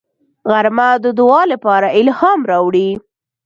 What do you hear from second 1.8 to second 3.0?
الهام راوړي